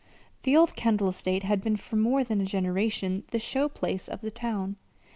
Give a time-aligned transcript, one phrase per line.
[0.41, 4.21] The old Kendall estate had been for more than a generation the "show place" of
[4.21, 4.77] the town.